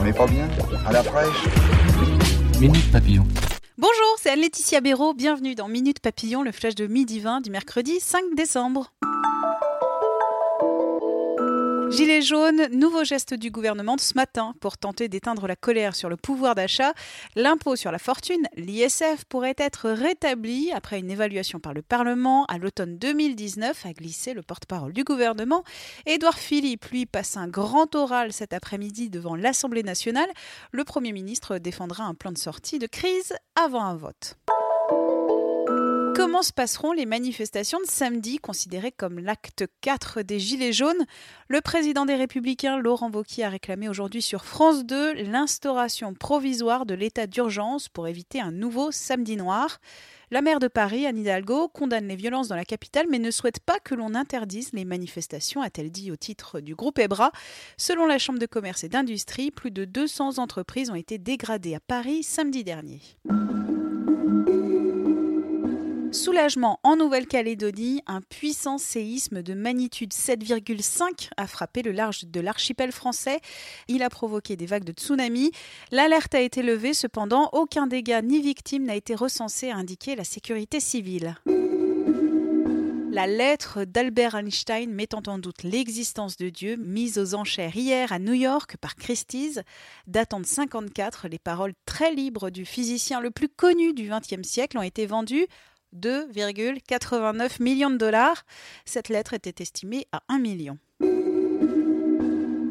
[0.00, 0.48] On n'est pas bien
[0.86, 1.44] À la fraîche
[2.60, 3.26] Minute Papillon.
[3.76, 5.14] Bonjour, c'est Anne-Laetitia Béraud.
[5.14, 8.92] Bienvenue dans Minute Papillon, le flash de midi 20 du mercredi 5 décembre.
[11.90, 16.10] Gilets jaunes, nouveau geste du gouvernement de ce matin pour tenter d'éteindre la colère sur
[16.10, 16.92] le pouvoir d'achat.
[17.34, 22.58] L'impôt sur la fortune, l'ISF, pourrait être rétabli après une évaluation par le Parlement à
[22.58, 25.64] l'automne 2019, a glissé le porte-parole du gouvernement.
[26.04, 30.28] Édouard Philippe, lui, passe un grand oral cet après-midi devant l'Assemblée nationale.
[30.72, 34.36] Le Premier ministre défendra un plan de sortie de crise avant un vote.
[36.18, 41.06] Comment se passeront les manifestations de samedi, considérées comme l'acte 4 des Gilets jaunes?
[41.46, 46.94] Le président des Républicains, Laurent Wauquiez, a réclamé aujourd'hui sur France 2 l'instauration provisoire de
[46.94, 49.78] l'état d'urgence pour éviter un nouveau samedi noir.
[50.32, 53.60] La maire de Paris, Anne Hidalgo, condamne les violences dans la capitale, mais ne souhaite
[53.60, 57.30] pas que l'on interdise les manifestations, a-t-elle dit au titre du groupe EBRA.
[57.76, 61.80] Selon la Chambre de commerce et d'industrie, plus de 200 entreprises ont été dégradées à
[61.80, 63.02] Paris samedi dernier.
[66.12, 72.92] Soulagement en Nouvelle-Calédonie, un puissant séisme de magnitude 7,5 a frappé le large de l'archipel
[72.92, 73.40] français.
[73.88, 75.50] Il a provoqué des vagues de tsunami.
[75.90, 80.24] L'alerte a été levée, cependant, aucun dégât ni victime n'a été recensé, a indiqué la
[80.24, 81.36] sécurité civile.
[83.10, 88.18] La lettre d'Albert Einstein mettant en doute l'existence de Dieu, mise aux enchères hier à
[88.18, 89.60] New York par Christie's,
[90.06, 94.78] datant de 54, les paroles très libres du physicien le plus connu du XXe siècle
[94.78, 95.46] ont été vendues
[95.96, 98.44] 2,89 millions de dollars.
[98.84, 100.78] Cette lettre était estimée à 1 million.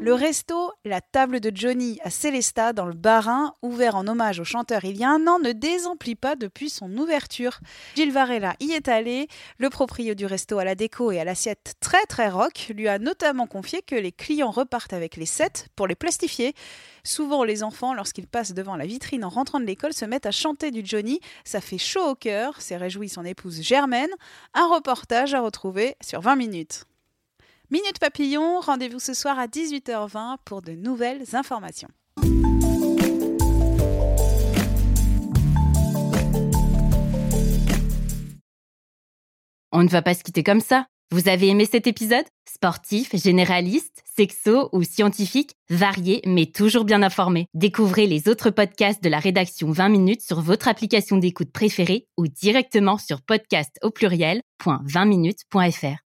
[0.07, 4.45] Le resto La Table de Johnny à Célestat dans le Bas-Rhin, ouvert en hommage au
[4.45, 7.59] chanteur il y a un an, ne désemplit pas depuis son ouverture.
[7.93, 9.27] Gilles Varela y est allé.
[9.57, 12.99] Le proprio du resto à la déco et à l'assiette très très rock lui a
[12.99, 16.53] notamment confié que les clients repartent avec les sets pour les plastifier.
[17.03, 20.31] Souvent, les enfants, lorsqu'ils passent devant la vitrine en rentrant de l'école, se mettent à
[20.31, 21.19] chanter du Johnny.
[21.43, 24.11] Ça fait chaud au cœur, s'est réjouie son épouse Germaine.
[24.53, 26.85] Un reportage à retrouver sur 20 minutes.
[27.69, 31.89] Minute Papillon, rendez-vous ce soir à 18h20 pour de nouvelles informations.
[39.73, 40.85] On ne va pas se quitter comme ça.
[41.11, 42.23] Vous avez aimé cet épisode?
[42.49, 47.47] Sportif, généraliste, sexo ou scientifique, varié mais toujours bien informé.
[47.53, 52.29] Découvrez les autres podcasts de la rédaction 20 minutes sur votre application d'écoute préférée ou
[52.29, 56.06] directement sur podcast au pluriel.20minutes.fr